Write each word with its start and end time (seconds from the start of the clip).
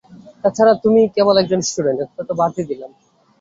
তাছাড়া 0.43 0.73
তুমি 0.83 1.01
কেবল 1.15 1.35
একজন 1.39 1.59
স্টুডেন্ট 1.69 1.99
একথা 2.01 2.21
তো 2.29 2.33
বাদই 2.39 2.65
দিলাম। 2.69 2.91